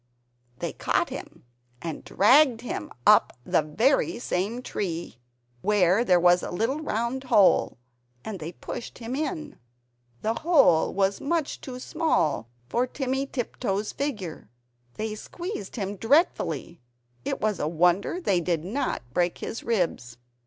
[0.57, 1.45] They caught him
[1.79, 5.19] and dragged him up the very same tree,
[5.61, 7.77] where there was the little round hole,
[8.25, 9.59] and they pushed him in.
[10.23, 14.49] The hole was much too small for Timmy Tiptoes' figure.
[14.95, 16.81] They squeezed him dreadfully,
[17.23, 20.17] it was a wonder they did not break his ribs.